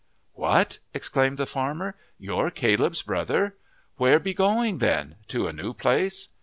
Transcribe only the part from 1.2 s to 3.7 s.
the farmer. "You're Caleb's brother!